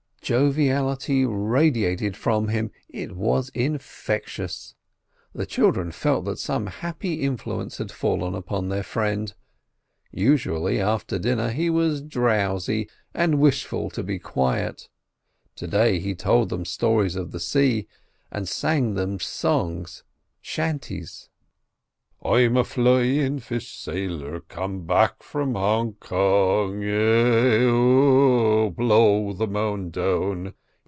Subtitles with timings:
[0.23, 4.75] Joviality radiated from him: it was infectious.
[5.33, 9.33] The children felt that some happy influence had fallen upon their friend.
[10.09, 14.87] Usually after dinner he was drowsy and "wishful to be quiet."
[15.57, 17.87] To day he told them stories of the sea,
[18.31, 21.27] and sang them songs—chantys:
[22.23, 27.71] "I'm a flyin' fish sailor come back from Hong Kong, Yeo
[28.65, 28.69] ho!
[28.69, 30.53] blow the man down.